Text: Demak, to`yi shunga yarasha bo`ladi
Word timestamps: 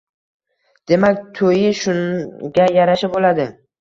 Demak, 0.91 1.21
to`yi 1.39 1.69
shunga 1.81 2.67
yarasha 2.79 3.11
bo`ladi 3.19 3.47